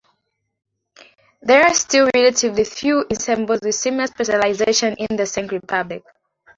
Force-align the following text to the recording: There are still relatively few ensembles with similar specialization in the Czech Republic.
There 1.43 1.61
are 1.63 1.75
still 1.75 2.09
relatively 2.15 2.63
few 2.63 3.05
ensembles 3.11 3.59
with 3.61 3.75
similar 3.75 4.07
specialization 4.07 4.95
in 4.95 5.15
the 5.15 5.27
Czech 5.27 5.51
Republic. 5.51 6.01